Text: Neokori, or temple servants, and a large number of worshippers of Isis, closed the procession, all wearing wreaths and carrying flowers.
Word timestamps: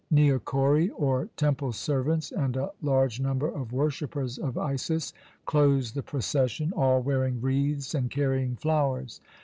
Neokori, 0.11 0.89
or 0.97 1.29
temple 1.37 1.71
servants, 1.71 2.31
and 2.31 2.57
a 2.57 2.71
large 2.81 3.19
number 3.19 3.47
of 3.47 3.71
worshippers 3.71 4.39
of 4.39 4.57
Isis, 4.57 5.13
closed 5.45 5.93
the 5.93 6.01
procession, 6.01 6.73
all 6.75 7.03
wearing 7.03 7.39
wreaths 7.39 7.93
and 7.93 8.09
carrying 8.09 8.55
flowers. 8.55 9.21